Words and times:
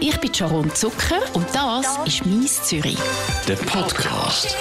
Ich 0.00 0.16
bin 0.20 0.32
Sharon 0.32 0.72
Zucker 0.74 1.20
und 1.32 1.46
das 1.52 1.98
ist 2.06 2.24
«Mies 2.24 2.62
Zürich». 2.62 2.98
Der 3.48 3.56
Podcast. 3.56 4.56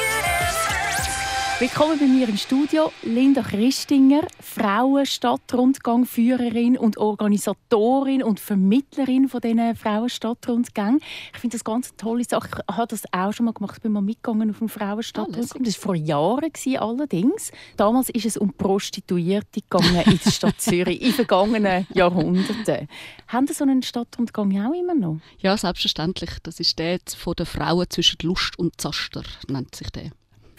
Willkommen 1.60 1.98
bei 1.98 2.06
mir 2.06 2.30
im 2.30 2.38
Studio 2.38 2.92
Linda 3.02 3.42
Christinger, 3.42 4.28
Frauenstadtrundgangführerin 4.40 6.78
und 6.78 7.00
Organisatorin 7.00 8.22
und 8.22 8.40
Vermittlerin 8.40 9.28
von 9.28 9.42
diesen 9.42 9.76
Frauenstadtrundgängen. 9.76 11.00
Ich 11.34 11.40
finde 11.40 11.56
das 11.56 11.64
ganz 11.64 11.90
eine 11.90 11.98
tolle 11.98 12.24
Sache. 12.26 12.64
Ich 12.70 12.78
habe 12.78 12.86
das 12.86 13.12
auch 13.12 13.34
schon 13.34 13.48
mal 13.48 13.54
gemacht, 13.54 13.78
Ich 13.78 13.82
bin 13.82 13.92
mal 13.92 14.02
mitgegangen 14.02 14.52
auf 14.52 14.62
einen 14.62 14.70
Frauenstadtrundgang. 14.70 15.64
Das 15.64 15.78
war 15.78 15.82
vor 15.82 15.96
Jahren 15.96 16.52
allerdings. 16.78 17.52
Damals 17.76 18.12
ist 18.12 18.28
es 18.28 18.38
um 18.38 18.54
Prostituierte 18.54 19.62
gegangen 19.62 20.04
in 20.06 20.20
der 20.24 20.30
Stadt 20.30 20.62
Zürich 20.62 21.02
in 21.02 21.12
vergangenen 21.12 21.88
Jahrhunderten. 21.92 22.88
Haben 23.30 23.48
Sie 23.48 23.56
so 23.56 23.64
einen 23.64 23.82
Stadtrundgang 23.82 24.52
auch 24.64 24.76
immer 24.80 24.94
noch? 24.94 25.22
Ja, 25.40 25.58
selbstverständlich. 25.58 26.30
Das 26.44 26.60
ist 26.60 26.78
der 26.78 27.00
von 27.18 27.34
den 27.34 27.48
Frauen 27.48 27.90
zwischen 27.90 28.20
Lust 28.22 28.60
und 28.60 28.80
Zaster, 28.80 29.24
nennt 29.48 29.74
sich 29.74 29.90
der. 29.90 30.12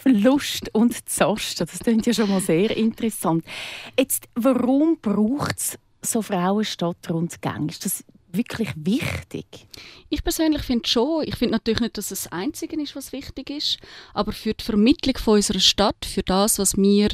Lust 0.05 0.75
und 0.75 1.09
Zaster. 1.09 1.67
Das 1.67 1.81
klingt 1.81 2.07
ja 2.07 2.13
schon 2.13 2.31
mal 2.31 2.41
sehr 2.41 2.77
interessant. 2.77 3.45
Jetzt, 3.99 4.29
warum 4.35 4.99
braucht 5.01 5.59
es 5.59 5.79
so 6.03 6.23
Frauenstadtrundgänge? 6.23 7.69
Ist 7.69 7.85
das 7.85 8.05
wirklich 8.33 8.71
wichtig? 8.77 9.47
Ich 10.09 10.23
persönlich 10.23 10.63
finde 10.63 10.89
schon. 10.89 11.25
Ich 11.25 11.37
finde 11.37 11.53
natürlich 11.53 11.81
nicht, 11.81 11.99
dass 11.99 12.11
es 12.11 12.25
das 12.25 12.33
Einzige 12.33 12.81
ist, 12.81 12.97
was 12.97 13.13
wichtig 13.13 13.51
ist, 13.51 13.79
aber 14.15 14.33
für 14.33 14.55
die 14.55 14.65
Vermittlung 14.65 15.17
von 15.17 15.35
unserer 15.35 15.61
Stadt, 15.61 16.05
für 16.05 16.23
das, 16.23 16.59
was 16.59 16.77
wir 16.77 17.09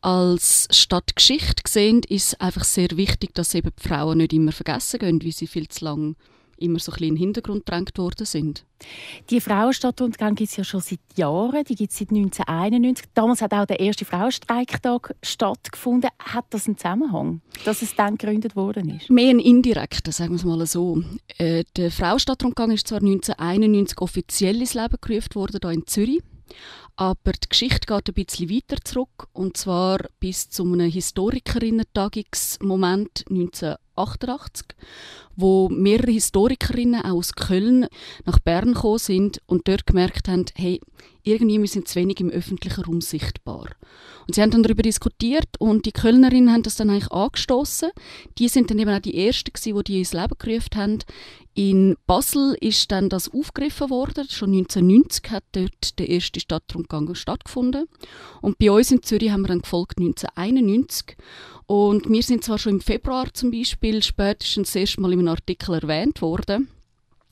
als 0.00 0.68
Stadtgeschichte 0.70 1.62
sehen, 1.66 2.02
ist 2.08 2.40
einfach 2.40 2.64
sehr 2.64 2.90
wichtig, 2.96 3.34
dass 3.34 3.54
eben 3.54 3.70
die 3.78 3.88
Frauen 3.88 4.18
nicht 4.18 4.32
immer 4.32 4.52
vergessen 4.52 4.98
gehen, 4.98 5.22
wie 5.22 5.32
sie 5.32 5.46
viel 5.46 5.68
zu 5.68 5.84
lange 5.84 6.14
immer 6.58 6.78
so 6.78 6.92
ein 6.92 6.94
bisschen 6.94 7.08
in 7.08 7.14
den 7.14 7.18
Hintergrund 7.18 7.66
gedrängt 7.66 7.98
worden 7.98 8.26
sind. 8.26 8.64
Die 9.30 9.40
Frauenstadtrundgang 9.40 10.34
gibt 10.34 10.50
es 10.50 10.56
ja 10.56 10.64
schon 10.64 10.80
seit 10.80 11.00
Jahren, 11.16 11.64
die 11.64 11.74
gibt 11.74 11.92
es 11.92 11.98
seit 11.98 12.10
1991. 12.10 13.06
Damals 13.14 13.40
hat 13.40 13.52
auch 13.52 13.66
der 13.66 13.80
erste 13.80 14.04
Frauenstreiktag 14.04 15.14
stattgefunden. 15.22 16.10
Hat 16.18 16.46
das 16.50 16.66
einen 16.66 16.76
Zusammenhang, 16.76 17.40
dass 17.64 17.80
es 17.82 17.94
dann 17.94 18.18
gegründet 18.18 18.56
worden 18.56 18.96
ist? 18.96 19.10
Mehr 19.10 19.30
ein 19.30 19.38
indirekter, 19.38 20.12
sagen 20.12 20.32
wir 20.32 20.36
es 20.36 20.44
mal 20.44 20.66
so. 20.66 21.02
Äh, 21.38 21.64
der 21.76 21.90
Frauenstadtrundgang 21.90 22.70
ist 22.70 22.88
zwar 22.88 23.00
1991 23.00 23.98
offiziell 23.98 24.60
ins 24.60 24.74
Leben 24.74 24.96
gerufen 25.00 25.34
worden, 25.34 25.58
hier 25.62 25.70
in 25.70 25.86
Zürich, 25.86 26.20
aber 26.96 27.32
die 27.32 27.48
Geschichte 27.48 27.86
geht 27.86 28.08
ein 28.08 28.14
bisschen 28.14 28.50
weiter 28.50 28.76
zurück, 28.82 29.28
und 29.32 29.56
zwar 29.56 30.00
bis 30.18 30.50
zu 30.50 30.64
einem 30.64 30.90
Historikerinnen-Tagungsmoment 30.90 33.24
1988, 33.96 34.66
wo 35.36 35.68
mehrere 35.68 36.12
Historikerinnen 36.12 37.04
aus 37.04 37.34
Köln 37.34 37.86
nach 38.24 38.38
Bern 38.38 38.74
gekommen 38.74 38.98
sind 38.98 39.42
und 39.46 39.68
dort 39.68 39.86
gemerkt 39.86 40.28
haben, 40.28 40.44
hey, 40.54 40.80
irgendwie 41.26 41.60
wir 41.60 41.68
sind 41.68 41.88
zu 41.88 41.96
wenig 41.96 42.20
im 42.20 42.30
öffentlichen 42.30 42.84
Raum 42.84 43.00
sichtbar. 43.00 43.70
Und 44.26 44.34
sie 44.34 44.42
haben 44.42 44.50
dann 44.50 44.62
darüber 44.62 44.82
diskutiert 44.82 45.48
und 45.58 45.86
die 45.86 45.92
Kölnerinnen 45.92 46.52
haben 46.52 46.62
das 46.62 46.76
dann 46.76 46.90
eigentlich 46.90 47.10
angestoßen. 47.10 47.90
Die 48.38 48.48
sind 48.48 48.70
dann 48.70 48.78
eben 48.78 48.90
auch 48.90 49.00
die 49.00 49.26
ersten 49.26 49.52
gewesen, 49.52 49.76
die 49.76 49.84
die 49.84 49.98
ins 49.98 50.12
Leben 50.12 50.34
gerufen 50.38 50.76
haben. 50.76 50.98
In 51.54 51.96
Basel 52.06 52.56
ist 52.60 52.92
dann 52.92 53.08
das 53.08 53.32
aufgegriffen 53.32 53.90
worden. 53.90 54.28
Schon 54.28 54.52
1990 54.52 55.30
hat 55.30 55.44
dort 55.52 55.98
der 55.98 56.08
erste 56.08 56.38
Stadtrundgang 56.38 57.14
stattgefunden. 57.14 57.86
Und 58.42 58.58
bei 58.58 58.70
uns 58.70 58.90
in 58.90 59.02
Zürich 59.02 59.30
haben 59.30 59.42
wir 59.42 59.48
dann 59.48 59.62
gefolgt 59.62 59.98
1991. 59.98 61.16
Und 61.66 62.08
wir 62.08 62.22
sind 62.22 62.44
zwar 62.44 62.58
schon 62.58 62.74
im 62.74 62.80
Februar 62.80 63.32
zum 63.32 63.50
Beispiel 63.50 64.02
spätestens 64.02 64.68
das 64.68 64.76
erste 64.76 65.00
Mal 65.00 65.12
in 65.12 65.20
einem 65.20 65.28
Artikel 65.28 65.74
erwähnt 65.74 66.20
worden. 66.20 66.68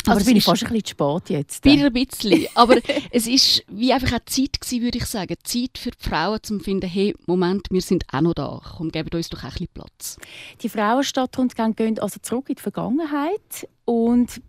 Aber 0.06 0.16
also 0.16 0.26
bin 0.26 0.36
ich 0.36 0.44
fast 0.44 0.64
ein 0.64 0.72
bisschen 0.72 0.86
spät 0.86 1.30
jetzt. 1.30 1.66
Ein 1.66 1.92
bisschen. 1.92 2.46
Aber 2.54 2.76
es 3.10 3.26
ist 3.26 3.64
wie 3.68 3.92
einfach 3.92 4.12
auch 4.12 4.24
Zeit 4.26 4.60
gewesen, 4.60 4.82
würde 4.82 4.98
ich 4.98 5.06
sagen. 5.06 5.34
Zeit 5.44 5.78
für 5.78 5.90
die 5.90 6.08
Frauen, 6.08 6.34
um 6.34 6.42
zu 6.42 6.58
finden, 6.60 6.88
hey, 6.88 7.14
Moment, 7.26 7.68
wir 7.70 7.80
sind 7.80 8.04
auch 8.12 8.20
noch 8.20 8.34
da. 8.34 8.60
Komm, 8.76 8.90
geben 8.90 9.10
uns 9.14 9.30
doch 9.30 9.42
ein 9.42 9.50
bisschen 9.50 9.68
Platz. 9.72 10.16
Die 10.62 10.68
Frauenstadtrundgänge 10.68 11.74
gehen 11.74 11.98
also 11.98 12.18
zurück 12.20 12.48
in 12.48 12.56
die 12.56 12.62
Vergangenheit 12.62 13.68
und 13.84 14.40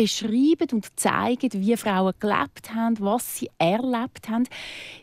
beschreiben 0.00 0.68
und 0.72 0.86
zeigen, 0.98 1.50
wie 1.52 1.76
Frauen 1.76 2.14
gelebt 2.18 2.74
haben, 2.74 2.98
was 3.00 3.36
sie 3.38 3.50
erlebt 3.58 4.30
haben. 4.30 4.46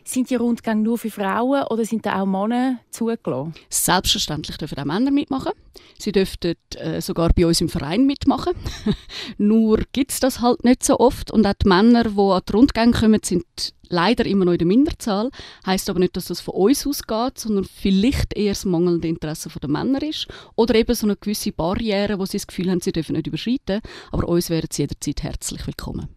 Sind 0.02 0.28
die 0.28 0.34
Rundgänge 0.34 0.82
nur 0.82 0.98
für 0.98 1.10
Frauen 1.10 1.64
oder 1.70 1.84
sind 1.84 2.04
da 2.04 2.20
auch 2.20 2.26
Männer 2.26 2.80
zugelassen? 2.90 3.54
Selbstverständlich 3.70 4.56
dürfen 4.56 4.78
auch 4.78 4.84
Männer 4.84 5.12
mitmachen. 5.12 5.52
Sie 5.98 6.10
dürften 6.10 6.54
äh, 6.76 7.00
sogar 7.00 7.32
bei 7.32 7.46
uns 7.46 7.60
im 7.60 7.68
Verein 7.68 8.06
mitmachen. 8.06 8.54
nur 9.38 9.82
gibt 9.92 10.10
es 10.10 10.20
das 10.20 10.40
halt 10.40 10.64
nicht 10.64 10.82
so 10.82 10.98
oft. 10.98 11.30
Und 11.30 11.46
auch 11.46 11.54
die 11.54 11.68
Männer, 11.68 12.04
die 12.04 12.18
an 12.18 12.42
die 12.48 12.52
Rundgänge 12.52 12.92
kommen, 12.92 13.20
sind 13.22 13.44
leider 13.88 14.26
immer 14.26 14.44
noch 14.44 14.52
in 14.52 14.58
der 14.58 14.66
Minderzahl. 14.66 15.30
Heißt 15.66 15.88
aber 15.90 15.98
nicht, 15.98 16.16
dass 16.16 16.26
das 16.26 16.40
von 16.40 16.54
uns 16.54 16.86
ausgeht, 16.86 17.38
sondern 17.38 17.64
vielleicht 17.64 18.36
eher 18.36 18.52
das 18.52 18.64
mangelnde 18.64 19.08
Interesse 19.08 19.48
der 19.60 19.68
Männer 19.68 20.02
ist 20.02 20.28
oder 20.56 20.74
eben 20.74 20.94
so 20.94 21.06
eine 21.06 21.16
gewisse 21.16 21.52
Barriere, 21.52 22.18
wo 22.18 22.26
sie 22.26 22.38
das 22.38 22.46
Gefühl 22.46 22.70
haben, 22.70 22.80
sie 22.80 22.92
dürfen 22.92 23.14
nicht 23.14 23.26
überschreiten. 23.26 23.80
Aber 24.12 24.28
uns 24.28 24.50
wären 24.50 24.68
sie 24.70 24.82
jederzeit 24.88 25.22
herzlich 25.22 25.66
willkommen. 25.66 26.08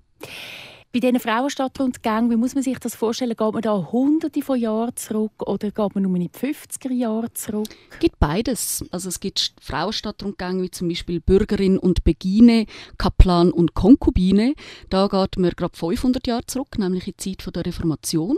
Bei 0.93 0.99
diesen 0.99 1.21
Frauenstadtrundgängen, 1.21 2.31
wie 2.31 2.35
muss 2.35 2.53
man 2.53 2.65
sich 2.65 2.77
das 2.77 2.95
vorstellen? 2.95 3.37
Geht 3.37 3.53
man 3.53 3.61
da 3.61 3.91
hunderte 3.93 4.41
von 4.41 4.59
Jahren 4.59 4.93
zurück 4.97 5.41
oder 5.47 5.71
geht 5.71 5.95
man 5.95 6.03
nur 6.03 6.13
in 6.17 6.23
die 6.23 6.29
50er 6.29 6.91
Jahre 6.91 7.31
zurück? 7.31 7.69
Es 7.91 7.99
gibt 7.99 8.19
beides. 8.19 8.83
Also 8.91 9.07
es 9.07 9.21
gibt 9.21 9.53
Frauenstadtrundgänge 9.61 10.63
wie 10.63 10.69
zum 10.69 10.89
Beispiel 10.89 11.21
Bürgerin 11.21 11.77
und 11.77 12.03
Begine, 12.03 12.65
Kaplan 12.97 13.53
und 13.53 13.73
Konkubine. 13.73 14.53
Da 14.89 15.07
geht 15.07 15.37
man 15.37 15.51
gerade 15.51 15.77
500 15.77 16.27
Jahre 16.27 16.45
zurück, 16.45 16.77
nämlich 16.77 17.07
in 17.07 17.13
die 17.17 17.37
Zeit 17.37 17.55
der 17.55 17.65
Reformation. 17.65 18.35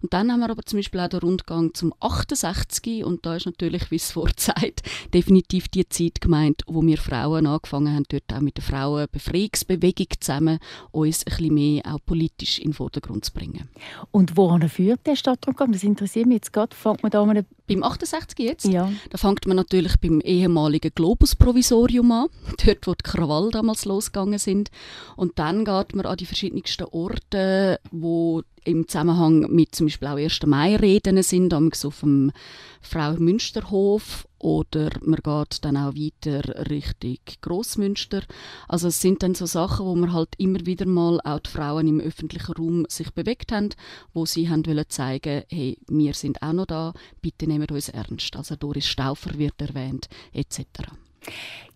Und 0.00 0.12
dann 0.12 0.30
haben 0.30 0.38
wir 0.40 0.50
aber 0.50 0.62
zum 0.62 0.78
Beispiel 0.78 1.00
auch 1.00 1.08
den 1.08 1.18
Rundgang 1.18 1.74
zum 1.74 1.92
68. 1.98 3.04
Und 3.04 3.26
da 3.26 3.34
ist 3.34 3.46
natürlich, 3.46 3.90
wie 3.90 3.96
es 3.96 4.12
vorzeit, 4.12 4.80
definitiv 5.12 5.66
die 5.66 5.88
Zeit 5.88 6.20
gemeint, 6.20 6.62
wo 6.68 6.82
wir 6.82 6.98
Frauen 6.98 7.48
angefangen 7.48 7.92
haben, 7.92 8.04
dort 8.08 8.32
auch 8.32 8.40
mit 8.40 8.58
der 8.58 8.62
Frauenbefreiungsbewegung 8.62 10.06
zusammen 10.20 10.60
uns 10.92 11.26
ein 11.26 11.36
bisschen 11.36 11.54
mehr 11.54 11.95
auch 11.95 11.95
politisch 11.98 12.58
in 12.58 12.70
den 12.70 12.74
Vordergrund 12.74 13.24
zu 13.24 13.32
bringen. 13.32 13.68
Und 14.10 14.36
wohin 14.36 14.68
führt 14.68 15.06
der 15.06 15.16
Stadtrundgang? 15.16 15.72
Das 15.72 15.82
interessiert 15.82 16.26
mich 16.26 16.36
jetzt 16.36 16.52
gerade. 16.52 16.74
Fängt 16.74 17.02
man 17.02 17.10
da 17.10 17.24
mal 17.24 17.44
beim 17.66 17.82
68 17.82 18.38
jetzt? 18.38 18.66
Ja. 18.66 18.90
Da 19.10 19.18
fängt 19.18 19.46
man 19.46 19.56
natürlich 19.56 19.96
beim 20.00 20.20
ehemaligen 20.20 20.92
Globus-Provisorium 20.94 22.10
an, 22.12 22.28
dort 22.64 22.86
wo 22.86 22.94
die 22.94 23.02
Krawall 23.02 23.50
damals 23.50 23.84
losgegangen 23.84 24.38
sind. 24.38 24.70
Und 25.16 25.38
dann 25.38 25.64
geht 25.64 25.94
man 25.94 26.06
an 26.06 26.16
die 26.16 26.26
verschiedensten 26.26 26.84
Orte, 26.84 27.80
wo 27.90 28.42
im 28.64 28.88
Zusammenhang 28.88 29.46
mit 29.50 29.74
zum 29.74 29.86
Beispiel 29.86 30.08
auch 30.08 30.16
1. 30.16 30.44
Mai-Reden 30.44 31.22
sind, 31.22 31.54
auf 31.54 32.00
dem 32.00 32.32
Frau-Münsterhof 32.82 34.26
oder 34.38 34.90
man 35.02 35.20
geht 35.22 35.64
dann 35.64 35.76
auch 35.76 35.94
weiter 35.94 36.70
Richtung 36.70 37.18
Grossmünster. 37.40 38.22
Also 38.68 38.88
es 38.88 39.00
sind 39.00 39.22
dann 39.22 39.34
so 39.34 39.46
Sachen, 39.46 39.86
wo 39.86 39.94
man 39.94 40.12
halt 40.12 40.30
immer 40.38 40.64
wieder 40.66 40.86
mal 40.86 41.20
auch 41.24 41.40
die 41.40 41.50
Frauen 41.50 41.88
im 41.88 42.00
öffentlichen 42.00 42.52
Raum 42.52 42.86
sich 42.88 43.10
bewegt 43.12 43.50
haben, 43.50 43.70
wo 44.12 44.26
sie 44.26 44.48
haben 44.48 44.66
wollen 44.66 44.84
zeigen, 44.88 45.44
hey, 45.48 45.78
wir 45.88 46.14
sind 46.14 46.42
auch 46.42 46.52
noch 46.52 46.66
da, 46.66 46.92
bitte 47.22 47.46
nehmen 47.58 47.74
uns 47.74 47.88
ernst. 47.88 48.36
Also 48.36 48.56
Doris 48.56 48.86
Stauffer 48.86 49.38
wird 49.38 49.60
erwähnt, 49.60 50.08
etc. 50.32 50.60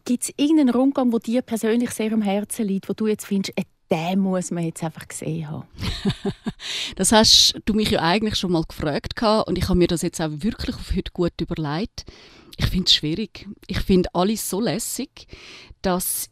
Gibt 0.04 0.24
es 0.24 0.32
irgendeinen 0.36 0.70
Rundgang, 0.70 1.12
wo 1.12 1.18
dir 1.18 1.42
persönlich 1.42 1.90
sehr 1.90 2.12
am 2.12 2.22
Herzen 2.22 2.66
liegt, 2.66 2.88
wo 2.88 2.92
du 2.92 3.06
jetzt 3.06 3.26
findest, 3.26 3.56
äh, 3.58 3.64
den 3.90 4.20
muss 4.20 4.50
man 4.50 4.64
jetzt 4.64 4.84
einfach 4.84 5.08
gesehen 5.08 5.48
haben? 5.48 5.66
das 6.96 7.12
hast 7.12 7.54
du 7.64 7.74
mich 7.74 7.90
ja 7.90 8.00
eigentlich 8.00 8.36
schon 8.36 8.52
mal 8.52 8.64
gefragt 8.66 9.20
und 9.46 9.58
ich 9.58 9.68
habe 9.68 9.78
mir 9.78 9.88
das 9.88 10.02
jetzt 10.02 10.20
auch 10.20 10.30
wirklich 10.30 10.76
auf 10.76 10.94
heute 10.94 11.10
gut 11.12 11.40
überlegt. 11.40 12.04
Ich 12.56 12.66
finde 12.66 12.84
es 12.84 12.94
schwierig. 12.94 13.48
Ich 13.66 13.80
finde 13.80 14.14
alles 14.14 14.48
so 14.48 14.60
lässig, 14.60 15.26
dass 15.82 16.28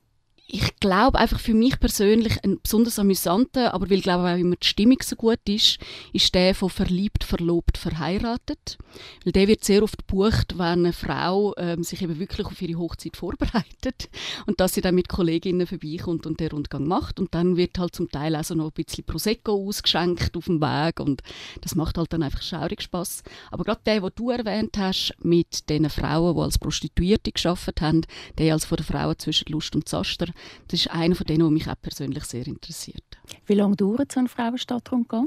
ich 0.51 0.77
glaube 0.81 1.19
einfach 1.19 1.39
für 1.39 1.53
mich 1.53 1.79
persönlich 1.79 2.43
ein 2.43 2.59
besonders 2.63 2.99
amüsanter, 2.99 3.75
aber 3.75 3.91
weil 3.91 4.01
glaube 4.01 4.31
auch 4.31 4.39
immer 4.39 4.57
die 4.57 4.67
Stimmung 4.67 4.97
so 5.03 5.15
gut 5.15 5.41
ist, 5.47 5.79
ist 6.15 6.35
der 6.35 6.55
von 6.55 6.71
verliebt, 6.71 7.23
verlobt, 7.23 7.77
verheiratet. 7.77 8.79
Weil 9.25 9.33
der 9.33 9.47
wird 9.47 9.63
sehr 9.63 9.83
oft 9.83 9.99
gebucht, 9.99 10.57
wenn 10.57 10.87
eine 10.87 10.93
Frau 10.95 11.55
ähm, 11.59 11.85
sich 11.85 12.01
eben 12.01 12.19
wirklich 12.19 12.47
auf 12.47 12.63
ihre 12.63 12.79
Hochzeit 12.79 13.19
vorbereitet 13.19 14.09
und 14.47 14.59
dass 14.59 14.73
sie 14.73 14.81
dann 14.81 14.95
mit 14.95 15.11
Kolleginnen 15.11 15.67
vorbeikommt 15.67 16.25
und 16.25 16.41
den 16.41 16.51
Rundgang 16.51 16.89
macht 16.89 17.21
und 17.21 17.35
dann 17.35 17.59
wird 17.59 17.79
halt 17.79 17.95
zum 17.95 18.11
Teil 18.11 18.35
auch 18.35 18.45
so 18.45 18.55
noch 18.55 18.67
ein 18.69 18.73
bisschen 18.73 19.05
Prosecco 19.05 19.53
ausgeschenkt 19.53 20.35
auf 20.35 20.47
dem 20.47 20.63
Weg 20.63 20.99
und 21.01 21.23
das 21.61 21.75
macht 21.75 21.99
halt 21.99 22.15
dann 22.15 22.23
einfach 22.23 22.41
schaurig 22.41 22.81
Spaß. 22.81 23.23
Aber 23.51 23.65
gerade 23.65 23.83
der, 23.85 24.01
den 24.01 24.11
du 24.15 24.31
erwähnt 24.31 24.79
hast, 24.79 25.15
mit 25.23 25.69
den 25.69 25.91
Frauen, 25.91 26.35
die 26.35 26.41
als 26.41 26.59
Prostituierte 26.59 27.33
geschafft 27.33 27.83
haben, 27.83 28.01
der 28.39 28.55
als 28.55 28.65
von 28.65 28.77
der 28.77 28.87
Frauen 28.87 29.19
zwischen 29.19 29.53
Lust 29.53 29.77
und 29.77 29.87
Zaster, 29.87 30.29
das 30.69 30.81
ist 30.81 30.91
einer 30.91 31.15
von 31.15 31.27
denen, 31.27 31.41
der 31.41 31.51
mich 31.51 31.69
auch 31.69 31.81
persönlich 31.81 32.25
sehr 32.25 32.47
interessiert. 32.47 33.03
Wie 33.47 33.55
lange 33.55 33.77
dauert 33.77 34.13
so 34.13 34.21
ein 34.21 34.29
Frauenstadtrundgang? 34.29 35.25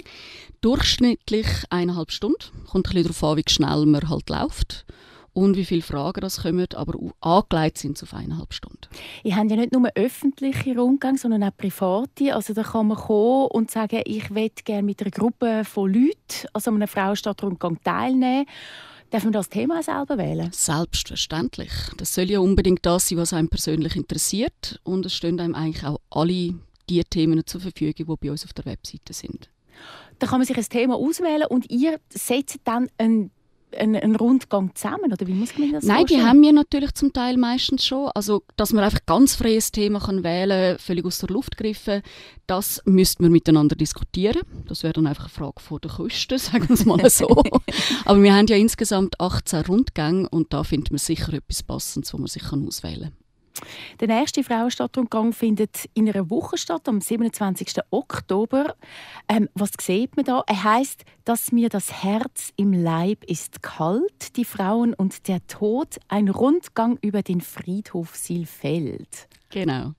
Durchschnittlich 0.61 1.47
eineinhalb 1.69 2.11
Stunden. 2.11 2.37
Kommt 2.67 2.87
ein 2.87 2.93
bisschen 2.93 3.03
darauf 3.03 3.23
an, 3.23 3.37
wie 3.37 3.43
schnell 3.47 3.85
man 3.85 4.09
halt 4.09 4.29
läuft. 4.29 4.85
und 5.33 5.55
wie 5.55 5.65
viele 5.65 5.81
Fragen 5.81 6.21
das 6.21 6.41
kommen, 6.41 6.67
aber 6.75 6.93
angelegt 7.21 7.77
sind 7.77 7.97
sie 7.97 8.03
auf 8.03 8.13
eineinhalb 8.13 8.53
Stunden. 8.53 8.87
Ich 9.23 9.33
habe 9.33 9.47
ja 9.47 9.55
nicht 9.55 9.71
nur 9.71 9.89
öffentliche 9.95 10.77
Rundgänge, 10.77 11.17
sondern 11.17 11.43
auch 11.43 11.55
private. 11.55 12.35
Also 12.35 12.53
da 12.53 12.63
kann 12.63 12.87
man 12.87 12.97
kommen 12.97 13.47
und 13.51 13.71
sagen, 13.71 14.01
ich 14.05 14.29
möchte 14.29 14.63
gerne 14.63 14.83
mit 14.83 15.01
einer 15.01 15.11
Gruppe 15.11 15.63
von 15.63 15.93
Leuten 15.93 16.47
also 16.53 16.71
an 16.71 16.77
einem 16.77 16.87
Frauenstadtrundgang 16.87 17.79
teilnehmen. 17.83 18.45
Darf 19.11 19.25
man 19.25 19.33
das 19.33 19.49
Thema 19.49 19.83
selber 19.83 20.17
wählen? 20.17 20.49
Selbstverständlich. 20.53 21.69
Das 21.97 22.15
soll 22.15 22.31
ja 22.31 22.39
unbedingt 22.39 22.85
das 22.85 23.09
sein, 23.09 23.17
was 23.17 23.33
einem 23.33 23.49
persönlich 23.49 23.97
interessiert. 23.97 24.79
Und 24.83 25.05
es 25.05 25.13
stehen 25.13 25.37
einem 25.41 25.53
eigentlich 25.53 25.85
auch 25.85 25.99
alle 26.09 26.53
die 26.89 27.03
Themen 27.03 27.45
zur 27.45 27.59
Verfügung, 27.59 27.93
die 27.95 28.03
bei 28.05 28.31
uns 28.31 28.45
auf 28.45 28.53
der 28.53 28.65
Webseite 28.65 29.11
sind. 29.11 29.49
Da 30.19 30.27
kann 30.27 30.39
man 30.39 30.47
sich 30.47 30.55
ein 30.55 30.63
Thema 30.63 30.95
auswählen 30.95 31.45
und 31.49 31.69
ihr 31.69 31.99
setzt 32.09 32.59
dann 32.63 32.87
einen 32.97 33.31
einen, 33.75 33.95
einen 33.95 34.15
Rundgang 34.15 34.71
zusammen? 34.75 35.11
Oder 35.11 35.27
wie 35.27 35.33
muss 35.33 35.57
man 35.57 35.71
das 35.71 35.83
Nein, 35.83 35.99
vorstellen? 35.99 36.21
die 36.21 36.27
haben 36.27 36.41
wir 36.41 36.53
natürlich 36.53 36.93
zum 36.93 37.13
Teil 37.13 37.37
meistens 37.37 37.85
schon. 37.85 38.09
Also, 38.13 38.43
dass 38.55 38.73
man 38.73 38.83
einfach 38.83 39.05
ganz 39.05 39.35
freies 39.35 39.71
Thema 39.71 39.99
kann 39.99 40.23
wählen 40.23 40.77
völlig 40.79 41.05
aus 41.05 41.19
der 41.19 41.29
Luft 41.29 41.57
gegriffen, 41.57 42.01
das 42.47 42.81
müsste 42.85 43.23
man 43.23 43.31
miteinander 43.31 43.75
diskutieren. 43.75 44.41
Das 44.67 44.83
wäre 44.83 44.93
dann 44.93 45.07
einfach 45.07 45.25
eine 45.25 45.29
Frage 45.29 45.61
von 45.61 45.79
der 45.81 45.91
Kosten, 45.91 46.37
sagen 46.37 46.67
wir 46.67 46.73
es 46.73 46.85
mal 46.85 47.09
so. 47.09 47.27
Aber 48.05 48.21
wir 48.21 48.33
haben 48.33 48.47
ja 48.47 48.57
insgesamt 48.57 49.19
18 49.19 49.65
Rundgänge 49.65 50.27
und 50.29 50.53
da 50.53 50.63
findet 50.63 50.91
man 50.91 50.99
sicher 50.99 51.33
etwas 51.33 51.63
Passendes, 51.63 52.13
wo 52.13 52.17
man 52.17 52.27
sich 52.27 52.43
auswählen 52.43 53.11
kann. 53.11 53.20
Der 53.99 54.07
nächste 54.07 54.43
Frauenstadtrundgang 54.43 55.33
findet 55.33 55.89
in 55.93 56.09
einer 56.09 56.29
Woche 56.29 56.57
statt, 56.57 56.87
am 56.87 57.01
27. 57.01 57.79
Oktober. 57.91 58.75
Ähm, 59.27 59.49
was 59.53 59.71
sieht 59.79 60.15
man 60.15 60.25
da? 60.25 60.43
Er 60.47 60.63
heißt, 60.63 61.03
dass 61.25 61.51
mir 61.51 61.69
das 61.69 62.03
Herz 62.03 62.51
im 62.55 62.73
Leib 62.73 63.23
ist 63.25 63.61
kalt, 63.61 64.35
die 64.35 64.45
Frauen 64.45 64.93
und 64.93 65.27
der 65.27 65.45
Tod, 65.47 65.97
ein 66.07 66.29
Rundgang 66.29 66.97
über 67.01 67.21
den 67.21 67.41
Friedhof 67.41 68.15
Silfeld. 68.15 69.27
Genau. 69.51 69.93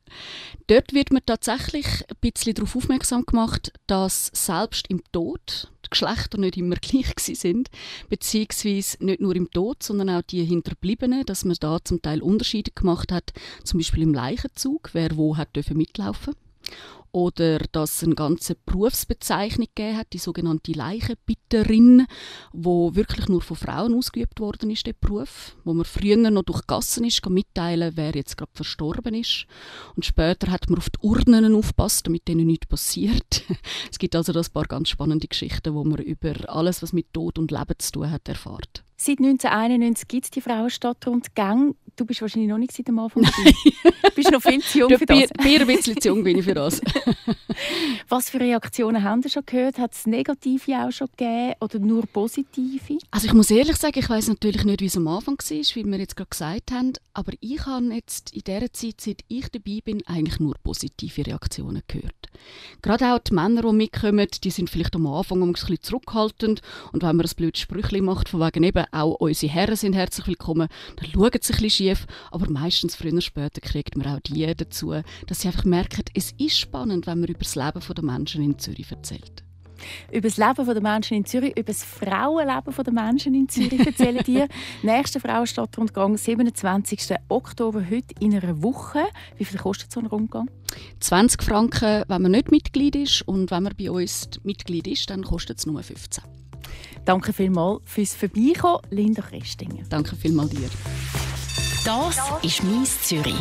Dort 0.67 0.93
wird 0.93 1.12
man 1.12 1.23
tatsächlich 1.25 1.87
ein 2.08 2.17
bisschen 2.20 2.55
darauf 2.55 2.75
aufmerksam 2.75 3.25
gemacht, 3.26 3.73
dass 3.87 4.31
selbst 4.32 4.88
im 4.88 5.03
Tod 5.12 5.71
Geschlechter 5.93 6.39
nicht 6.39 6.56
immer 6.56 6.77
gleich 6.81 7.15
sind, 7.17 7.71
beziehungsweise 8.09 8.97
nicht 9.05 9.21
nur 9.21 9.37
im 9.37 9.50
Tod, 9.50 9.83
sondern 9.83 10.11
auch 10.11 10.23
die 10.23 10.44
Hinterbliebenen, 10.44 11.25
dass 11.25 11.44
man 11.44 11.56
da 11.61 11.79
zum 11.85 12.03
Teil 12.03 12.21
Unterschiede 12.21 12.73
gemacht 12.75 13.12
hat, 13.12 13.33
zum 13.65 13.79
Beispiel 13.79 14.03
im 14.03 14.15
Leichenzug, 14.15 14.91
wer 14.93 15.17
wo 15.17 15.37
hat 15.37 15.50
mitlaufen 15.73 16.35
oder 17.12 17.59
dass 17.73 17.97
es 17.97 18.05
eine 18.05 18.14
ganze 18.14 18.55
Berufsbezeichnung 18.55 19.69
gegeben 19.75 19.99
hat, 19.99 20.12
die 20.14 20.19
sogenannte 20.19 20.73
Leichenbitterin, 20.73 22.06
wo 22.53 22.94
wirklich 22.94 23.29
nur 23.29 23.43
von 23.43 23.56
Frauen 23.56 23.94
ausgeübt 23.94 24.41
worden 24.41 24.70
ist, 24.70 24.87
der 24.87 24.94
Beruf, 24.94 25.55
wo 25.64 25.75
man 25.75 25.85
früher 25.85 26.17
noch 26.31 26.43
durch 26.43 26.67
Gassen 26.67 27.05
ist, 27.05 27.25
mitteilen, 27.29 27.93
wer 27.97 28.12
jetzt 28.14 28.38
gerade 28.38 28.53
verstorben 28.55 29.14
ist. 29.14 29.47
Und 29.94 30.06
später 30.06 30.50
hat 30.50 30.70
man 30.70 30.79
auf 30.79 30.88
die 30.88 31.06
Urnen 31.06 31.55
aufpasst, 31.55 32.06
damit 32.06 32.26
denen 32.29 32.47
nichts 32.47 32.67
passiert. 32.67 33.43
es 33.91 33.99
gibt 33.99 34.17
also 34.17 34.32
ein 34.32 34.47
paar 34.53 34.65
ganz 34.65 34.88
spannende 34.88 35.29
Geschichten, 35.29 35.75
wo 35.75 35.85
man 35.85 35.99
über 35.99 36.32
alles, 36.49 36.82
was 36.82 36.94
mit 36.94 37.12
Tod 37.12 37.38
und 37.38 37.50
Leben 37.50 37.79
zu 37.79 37.93
tun 37.93 38.11
hat, 38.11 38.26
erfahrt. 38.26 38.85
Seit 38.97 39.19
1991 39.19 40.06
gibt 40.06 40.25
es 40.26 40.31
die 40.31 40.41
Frauenstadtrundgänge. 40.41 41.75
Du 41.97 42.06
bist 42.06 42.23
wahrscheinlich 42.23 42.49
noch 42.49 42.59
nicht 42.59 42.73
seit 42.73 42.89
dem 42.89 42.99
Anfang 42.99 43.23
dabei. 43.23 43.53
Du 44.03 44.11
bist 44.15 44.31
noch 44.31 44.43
viel 44.43 44.61
zu 44.61 44.79
jung 44.79 44.99
für 44.99 45.06
das. 45.06 45.31
Bier, 45.43 45.61
ein 45.61 45.67
bisschen 45.67 46.00
zu 46.00 46.09
jung 46.09 46.25
bin 46.25 46.39
ich 46.39 46.44
für 46.44 46.55
das. 46.55 46.81
Was 48.09 48.31
für 48.31 48.41
Reaktionen 48.41 49.03
haben 49.03 49.23
Sie 49.23 49.31
schon 49.31 49.44
gehört? 49.44 49.79
Hat 49.79 49.93
es 49.93 50.06
negative 50.06 50.73
auch 50.85 50.91
schon 50.91 51.09
gegeben 51.09 51.55
oder 51.61 51.79
nur 51.79 52.06
positive? 52.06 52.99
Also 53.11 53.27
ich 53.27 53.35
muss 53.35 53.50
ehrlich 53.50 53.77
sagen, 53.77 53.99
ich 53.99 54.09
weiß 54.09 54.29
natürlich 54.29 54.65
nicht, 54.65 54.81
wie 54.81 54.87
es 54.87 54.97
am 54.97 55.09
Anfang 55.09 55.37
war, 55.39 55.50
wie 55.50 55.85
wir 55.85 55.99
jetzt 55.99 56.17
gerade 56.17 56.31
gesagt 56.31 56.73
haben. 56.73 56.93
Aber 57.15 57.33
ich 57.41 57.65
habe 57.67 57.94
jetzt 57.94 58.35
in 58.35 58.43
der 58.47 58.73
Zeit, 58.73 59.00
seit 59.00 59.23
ich 59.29 59.49
dabei 59.50 59.81
bin, 59.85 60.03
eigentlich 60.06 60.41
nur 60.41 60.55
positive 60.62 61.27
Reaktionen 61.27 61.83
gehört. 61.87 62.15
Gerade 62.81 63.15
auch 63.15 63.19
die 63.19 63.35
Männer, 63.35 63.62
die 63.62 63.73
mitkommen, 63.73 64.27
die 64.43 64.50
sind 64.50 64.71
vielleicht 64.71 64.97
am 64.97 65.06
Anfang 65.06 65.43
ein 65.43 65.53
bisschen 65.53 65.81
zurückhaltend. 65.81 66.62
Und 66.93 67.03
wenn 67.03 67.17
man 67.17 67.27
ein 67.27 67.37
blödes 67.37 67.61
Sprüchchen 67.61 68.05
macht, 68.05 68.29
von 68.29 68.41
wegen 68.41 68.65
eben, 68.65 68.85
auch 68.93 69.15
unsere 69.15 69.53
Herren 69.53 69.77
sind 69.77 69.94
herzlich 69.94 70.27
willkommen, 70.27 70.69
dann 70.97 71.11
schauen 71.11 71.31
sie 71.41 71.53
ein 71.53 71.61
bisschen 71.61 71.81
schief. 71.82 72.06
Aber 72.31 72.50
meistens, 72.50 72.94
früher 72.94 73.12
oder 73.12 73.20
später, 73.20 73.61
kriegt 73.61 73.96
man 73.96 74.06
auch 74.06 74.20
die 74.20 74.55
dazu, 74.55 74.94
dass 75.26 75.40
sie 75.40 75.49
einfach 75.49 75.64
merken, 75.64 76.05
es 76.14 76.32
ist 76.38 76.58
spannend, 76.58 77.06
wenn 77.06 77.20
man 77.20 77.29
über 77.29 77.40
das 77.40 77.55
Leben 77.55 77.81
der 77.81 78.05
Menschen 78.05 78.43
in 78.43 78.58
Zürich 78.58 78.90
erzählt. 78.90 79.43
Über 80.12 80.29
das 80.29 80.37
Leben 80.37 80.64
der 80.64 80.81
Menschen 80.81 81.17
in 81.17 81.25
Zürich, 81.25 81.56
über 81.56 81.73
das 81.73 81.82
Frauenleben 81.82 82.84
der 82.84 82.93
Menschen 82.93 83.34
in 83.34 83.49
Zürich 83.49 83.84
erzählen 83.84 84.23
dir. 84.23 84.46
Nächster 84.82 85.19
Frauenstadtrundgang, 85.19 86.17
27. 86.17 87.17
Oktober, 87.29 87.84
heute 87.90 88.14
in 88.20 88.32
einer 88.32 88.62
Woche. 88.62 89.02
Wie 89.38 89.44
viel 89.44 89.58
kostet 89.58 89.90
so 89.90 89.99
ein 89.99 90.06
Rundgang? 90.06 90.49
20 91.00 91.43
Franken, 91.43 92.05
wenn 92.06 92.23
man 92.23 92.31
nicht 92.31 92.52
Mitglied 92.52 92.94
ist. 92.94 93.23
Und 93.23 93.50
wenn 93.50 93.64
man 93.64 93.75
bei 93.76 93.90
uns 93.90 94.31
Mitglied 94.44 94.87
ist, 94.87 95.11
dann 95.11 95.25
kostet 95.25 95.58
es 95.58 95.67
nur 95.67 95.82
15. 95.82 96.23
Danke 97.05 97.32
vielmals 97.32 97.82
fürs 97.84 98.14
Vorbeikommen, 98.14 98.82
Linda 98.90 99.23
Christinger. 99.23 99.82
Danke 99.88 100.14
vielmals 100.14 100.50
dir. 100.50 100.69
Das 101.84 102.17
ist 102.43 102.62
«Mies 102.62 103.02
Zürich». 103.02 103.34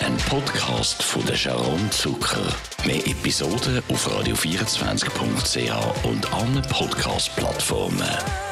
Ein 0.00 0.16
Podcast 0.28 1.02
von 1.02 1.24
der 1.26 1.34
Sharon 1.34 1.90
Zucker. 1.90 2.46
Mehr 2.86 3.04
Episoden 3.04 3.82
auf 3.90 4.08
radio24.ch 4.08 6.04
und 6.04 6.32
allen 6.32 6.62
Podcast-Plattformen. 6.70 8.47